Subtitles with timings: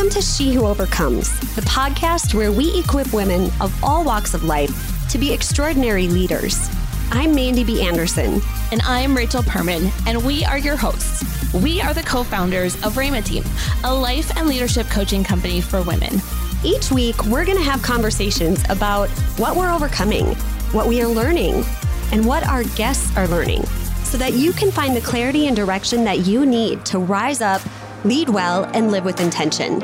[0.00, 4.44] Welcome to She Who Overcomes, the podcast where we equip women of all walks of
[4.44, 6.70] life to be extraordinary leaders.
[7.10, 7.86] I'm Mandy B.
[7.86, 8.40] Anderson.
[8.72, 11.52] And I'm Rachel Perman, and we are your hosts.
[11.52, 13.44] We are the co founders of Rhema Team,
[13.84, 16.22] a life and leadership coaching company for women.
[16.64, 20.34] Each week, we're going to have conversations about what we're overcoming,
[20.72, 21.62] what we are learning,
[22.10, 23.66] and what our guests are learning
[24.10, 27.60] so that you can find the clarity and direction that you need to rise up,
[28.04, 29.80] lead well, and live with intention.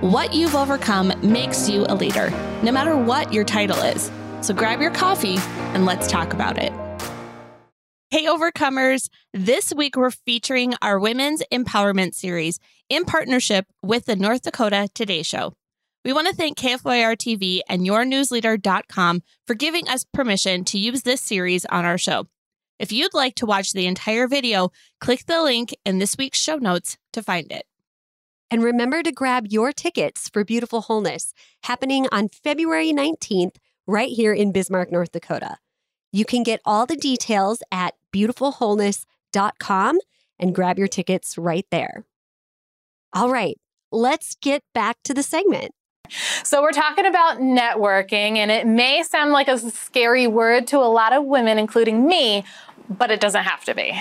[0.00, 2.30] What you've overcome makes you a leader,
[2.62, 4.10] no matter what your title is.
[4.40, 5.38] So grab your coffee
[5.74, 6.72] and let's talk about it.
[8.10, 9.08] Hey, Overcomers.
[9.34, 15.22] This week we're featuring our Women's Empowerment Series in partnership with the North Dakota Today
[15.22, 15.54] Show.
[16.04, 21.20] We want to thank KFYR TV and yournewsleader.com for giving us permission to use this
[21.20, 22.28] series on our show.
[22.78, 26.56] If you'd like to watch the entire video, click the link in this week's show
[26.56, 27.64] notes to find it.
[28.50, 31.32] And remember to grab your tickets for Beautiful Wholeness
[31.64, 35.56] happening on February 19th right here in Bismarck, North Dakota.
[36.12, 39.98] You can get all the details at beautifulwholeness.com
[40.38, 42.04] and grab your tickets right there.
[43.12, 43.58] All right,
[43.90, 45.72] let's get back to the segment.
[46.42, 50.90] So, we're talking about networking, and it may sound like a scary word to a
[50.90, 52.44] lot of women, including me,
[52.88, 54.00] but it doesn't have to be.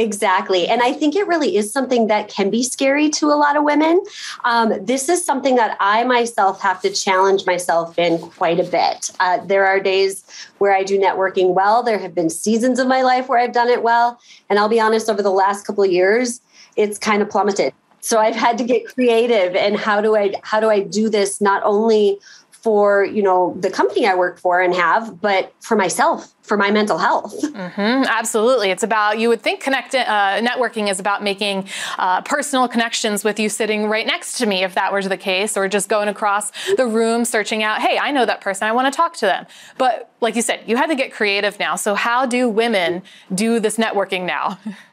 [0.00, 0.66] Exactly.
[0.66, 3.64] And I think it really is something that can be scary to a lot of
[3.64, 4.02] women.
[4.44, 9.10] Um, this is something that I myself have to challenge myself in quite a bit.
[9.20, 10.24] Uh, there are days
[10.56, 11.82] where I do networking well.
[11.82, 14.18] There have been seasons of my life where I've done it well.
[14.48, 16.40] And I'll be honest, over the last couple of years,
[16.76, 17.74] it's kind of plummeted.
[18.00, 21.40] So I've had to get creative and how do I how do I do this
[21.40, 22.18] not only
[22.62, 26.70] for you know the company I work for and have, but for myself, for my
[26.70, 27.40] mental health.
[27.42, 32.68] Mm-hmm, absolutely, it's about you would think connect uh, networking is about making uh, personal
[32.68, 35.88] connections with you sitting right next to me, if that was the case, or just
[35.88, 39.14] going across the room searching out, hey, I know that person, I want to talk
[39.16, 39.46] to them.
[39.78, 41.76] But like you said, you had to get creative now.
[41.76, 43.02] So how do women
[43.34, 44.58] do this networking now?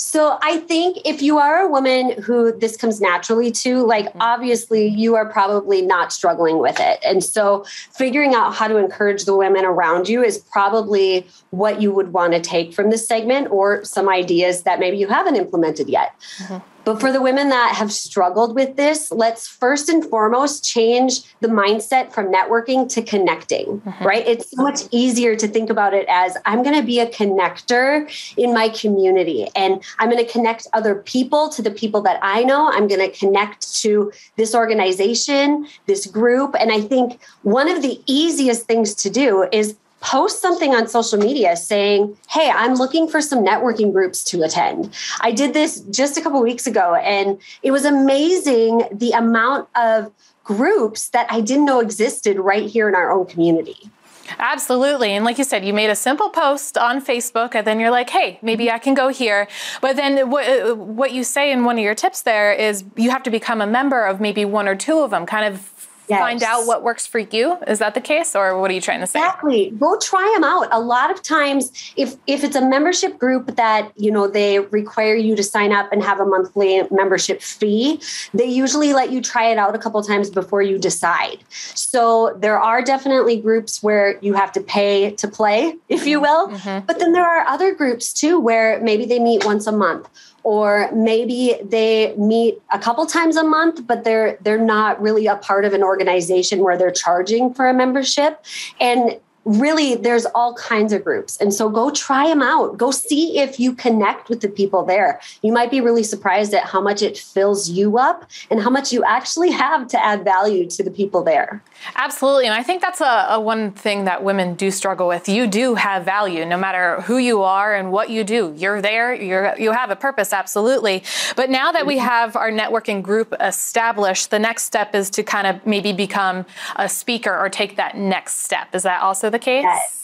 [0.00, 4.22] So I think if you are a woman who this comes naturally to, like mm-hmm.
[4.22, 6.98] obviously you are probably not struggling with it.
[7.04, 11.92] And so figuring out how to encourage the women around you is probably what you
[11.92, 15.88] would want to take from this segment or some ideas that maybe you haven't implemented
[15.88, 16.14] yet.
[16.38, 16.79] Mm-hmm.
[16.84, 21.48] But for the women that have struggled with this, let's first and foremost change the
[21.48, 24.04] mindset from networking to connecting, mm-hmm.
[24.04, 24.26] right?
[24.26, 28.08] It's so much easier to think about it as I'm going to be a connector
[28.36, 32.44] in my community and I'm going to connect other people to the people that I
[32.44, 32.70] know.
[32.70, 36.54] I'm going to connect to this organization, this group.
[36.58, 41.18] And I think one of the easiest things to do is post something on social
[41.18, 44.94] media saying, Hey, I'm looking for some networking groups to attend.
[45.20, 50.12] I did this just a couple weeks ago, and it was amazing the amount of
[50.44, 53.90] groups that I didn't know existed right here in our own community.
[54.38, 55.12] Absolutely.
[55.12, 58.10] And like you said, you made a simple post on Facebook and then you're like,
[58.10, 59.48] hey, maybe I can go here.
[59.80, 63.22] But then what, what you say in one of your tips there is you have
[63.24, 65.79] to become a member of maybe one or two of them, kind of
[66.10, 66.20] yes.
[66.20, 67.56] find out what works for you.
[67.66, 69.18] Is that the case, or what are you trying to say?
[69.18, 69.70] Exactly.
[69.70, 70.68] Go try them out.
[70.70, 75.14] A lot of times, if if it's a membership group that you know they require
[75.14, 78.00] you to sign up and have a monthly membership fee,
[78.34, 81.38] they usually let you try it out a couple times before you decide.
[81.48, 86.48] So there are definitely groups where you have to pay to play, if you will.
[86.48, 86.86] Mm-hmm.
[86.86, 90.08] But then there are other groups too where maybe they meet once a month
[90.42, 95.36] or maybe they meet a couple times a month but they're they're not really a
[95.36, 98.44] part of an organization where they're charging for a membership.
[98.80, 101.36] And really there's all kinds of groups.
[101.38, 102.76] And so go try them out.
[102.76, 105.20] Go see if you connect with the people there.
[105.42, 108.92] You might be really surprised at how much it fills you up and how much
[108.92, 111.62] you actually have to add value to the people there.
[111.94, 112.46] Absolutely.
[112.46, 115.28] And i think that's a, a one thing that women do struggle with.
[115.28, 118.54] You do have value no matter who you are and what you do.
[118.56, 119.14] You're there.
[119.14, 121.02] You're you have a purpose absolutely.
[121.36, 125.46] But now that we have our networking group established the next step is to kind
[125.46, 126.44] of maybe become
[126.76, 128.74] a speaker or take that next step.
[128.74, 129.62] Is that also the case?
[129.64, 129.99] Yes.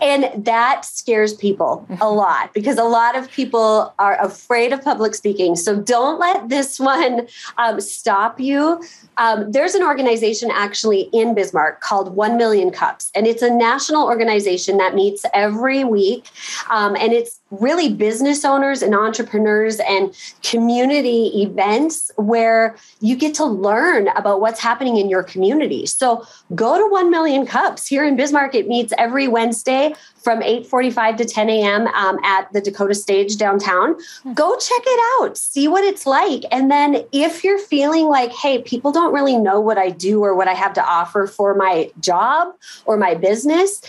[0.00, 5.14] And that scares people a lot because a lot of people are afraid of public
[5.14, 5.56] speaking.
[5.56, 7.26] So don't let this one
[7.56, 8.82] um, stop you.
[9.16, 14.04] Um, there's an organization actually in Bismarck called 1 Million Cups, and it's a national
[14.04, 16.28] organization that meets every week.
[16.70, 23.44] Um, and it's really business owners and entrepreneurs and community events where you get to
[23.44, 25.86] learn about what's happening in your community.
[25.86, 28.54] So go to 1 Million Cups here in Bismarck.
[28.54, 31.86] It meets every Wednesday Tuesday from 8:45 to 10 a.m.
[31.88, 33.96] Um, at the Dakota Stage downtown.
[34.22, 34.32] Hmm.
[34.32, 38.62] Go check it out, see what it's like, and then if you're feeling like, hey,
[38.62, 41.90] people don't really know what I do or what I have to offer for my
[42.00, 42.54] job
[42.84, 43.82] or my business,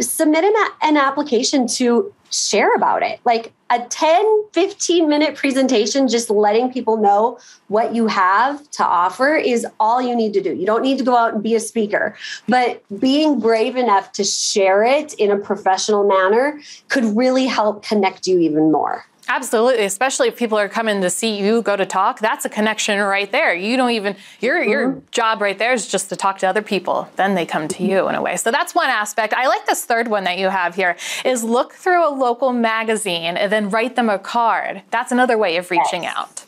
[0.00, 3.20] submit an, an application to share about it.
[3.24, 7.38] Like a 10, 15 minute presentation, just letting people know
[7.68, 10.54] what you have to offer is all you need to do.
[10.54, 12.16] You don't need to go out and be a speaker,
[12.48, 18.26] but being brave enough to share it in a professional manner could really help connect
[18.26, 19.06] you even more.
[19.28, 22.98] Absolutely, especially if people are coming to see you go to talk, that's a connection
[22.98, 23.54] right there.
[23.54, 24.70] You don't even your mm-hmm.
[24.70, 27.08] your job right there is just to talk to other people.
[27.16, 28.36] Then they come to you in a way.
[28.36, 29.32] So that's one aspect.
[29.32, 33.36] I like this third one that you have here is look through a local magazine
[33.36, 34.82] and then write them a card.
[34.90, 36.14] That's another way of reaching yes.
[36.16, 36.44] out.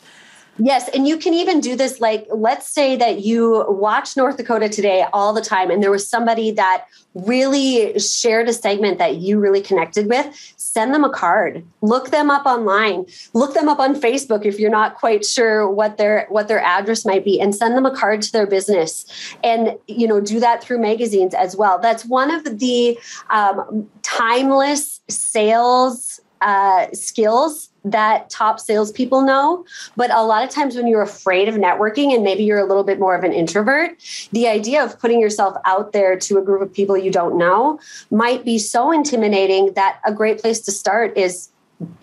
[0.57, 4.69] Yes, and you can even do this like let's say that you watch North Dakota
[4.69, 9.39] today all the time and there was somebody that really shared a segment that you
[9.39, 11.65] really connected with, send them a card.
[11.81, 13.05] Look them up online.
[13.33, 17.05] Look them up on Facebook if you're not quite sure what their what their address
[17.05, 19.05] might be and send them a card to their business.
[19.43, 21.79] And you know, do that through magazines as well.
[21.79, 22.97] That's one of the
[23.29, 29.65] um, timeless sales uh, skills that top salespeople know.
[29.97, 32.83] But a lot of times when you're afraid of networking and maybe you're a little
[32.83, 33.97] bit more of an introvert,
[34.31, 37.79] the idea of putting yourself out there to a group of people you don't know
[38.11, 41.49] might be so intimidating that a great place to start is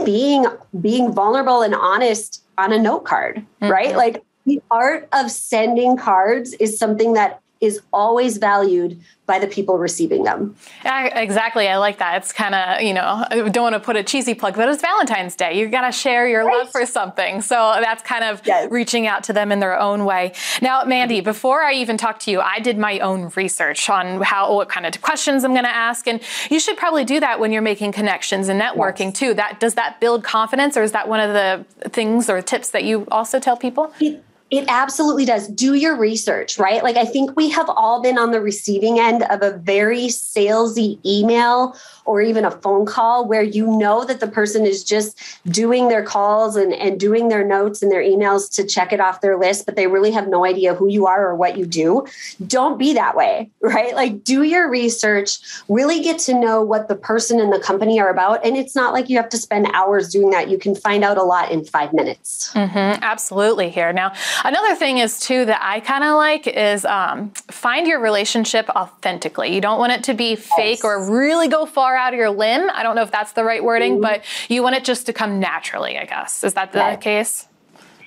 [0.04, 0.44] being
[0.80, 3.72] being vulnerable and honest on a note card, mm-hmm.
[3.72, 3.96] right?
[3.96, 9.78] Like the art of sending cards is something that is always valued by the people
[9.78, 10.56] receiving them.
[10.84, 11.68] Yeah, exactly.
[11.68, 12.16] I like that.
[12.16, 14.82] It's kind of, you know, I don't want to put a cheesy plug, but it's
[14.82, 15.58] Valentine's Day.
[15.58, 16.58] You got to share your right.
[16.58, 17.40] love for something.
[17.40, 18.68] So that's kind of yes.
[18.70, 20.32] reaching out to them in their own way.
[20.60, 24.54] Now, Mandy, before I even talk to you, I did my own research on how
[24.54, 26.20] what kind of questions I'm going to ask and
[26.50, 29.18] you should probably do that when you're making connections and networking yes.
[29.20, 29.34] too.
[29.34, 32.82] That does that build confidence or is that one of the things or tips that
[32.82, 33.94] you also tell people?
[34.00, 35.48] It- it absolutely does.
[35.48, 36.82] Do your research, right?
[36.82, 40.98] Like, I think we have all been on the receiving end of a very salesy
[41.06, 45.88] email or even a phone call where you know that the person is just doing
[45.88, 49.38] their calls and, and doing their notes and their emails to check it off their
[49.38, 52.06] list, but they really have no idea who you are or what you do.
[52.46, 53.94] Don't be that way, right?
[53.94, 55.38] Like, do your research,
[55.70, 58.44] really get to know what the person and the company are about.
[58.44, 60.50] And it's not like you have to spend hours doing that.
[60.50, 62.52] You can find out a lot in five minutes.
[62.52, 63.94] Mm-hmm, absolutely, here.
[63.94, 64.12] Now,
[64.44, 69.54] Another thing is too that I kind of like is um, find your relationship authentically.
[69.54, 70.84] You don't want it to be fake yes.
[70.84, 72.68] or really go far out of your limb.
[72.72, 74.02] I don't know if that's the right wording, mm-hmm.
[74.02, 75.96] but you want it just to come naturally.
[75.96, 77.46] I guess is that the case?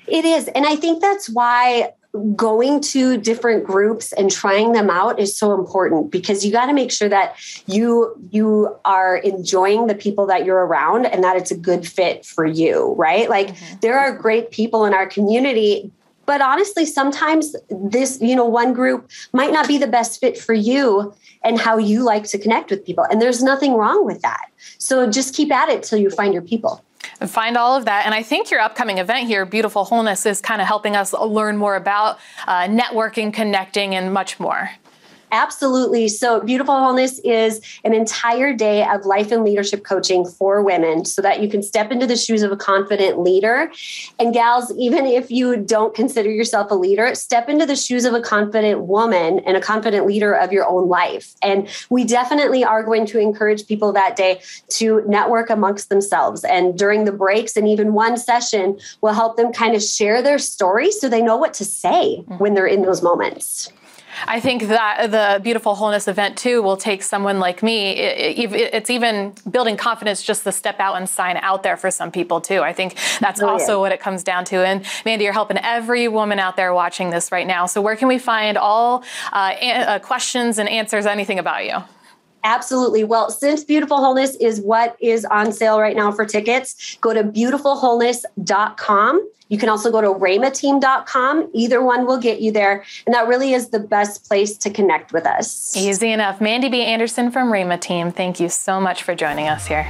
[0.06, 1.92] It is, and I think that's why
[2.34, 6.72] going to different groups and trying them out is so important because you got to
[6.72, 7.36] make sure that
[7.66, 12.24] you you are enjoying the people that you're around and that it's a good fit
[12.24, 13.76] for you right like mm-hmm.
[13.80, 15.90] there are great people in our community
[16.26, 20.52] but honestly, sometimes this, you know, one group might not be the best fit for
[20.52, 23.04] you and how you like to connect with people.
[23.04, 24.46] And there's nothing wrong with that.
[24.78, 26.84] So just keep at it till you find your people
[27.20, 28.04] and find all of that.
[28.04, 31.56] And I think your upcoming event here, Beautiful Wholeness, is kind of helping us learn
[31.56, 34.70] more about uh, networking, connecting, and much more.
[35.32, 36.08] Absolutely.
[36.08, 41.20] So, Beautiful Wholeness is an entire day of life and leadership coaching for women so
[41.22, 43.70] that you can step into the shoes of a confident leader.
[44.18, 48.14] And, gals, even if you don't consider yourself a leader, step into the shoes of
[48.14, 51.34] a confident woman and a confident leader of your own life.
[51.42, 54.40] And we definitely are going to encourage people that day
[54.70, 56.44] to network amongst themselves.
[56.44, 60.38] And during the breaks and even one session will help them kind of share their
[60.38, 62.38] story so they know what to say mm-hmm.
[62.38, 63.72] when they're in those moments.
[64.26, 67.92] I think that the Beautiful Wholeness event too will take someone like me.
[67.92, 72.40] it's even building confidence just to step out and sign out there for some people
[72.40, 72.60] too.
[72.60, 74.56] I think that's oh, also what it comes down to.
[74.66, 77.66] And Mandy, you're helping every woman out there watching this right now.
[77.66, 81.82] So where can we find all uh, uh, questions and answers, anything about you?
[82.46, 83.02] Absolutely.
[83.02, 87.24] Well, since Beautiful Wholeness is what is on sale right now for tickets, go to
[87.24, 89.30] beautifulwholeness.com.
[89.48, 91.50] You can also go to rhemateam.com.
[91.52, 92.84] Either one will get you there.
[93.04, 95.76] And that really is the best place to connect with us.
[95.76, 96.40] Easy enough.
[96.40, 96.82] Mandy B.
[96.82, 99.82] Anderson from Rhema Team, thank you so much for joining us here.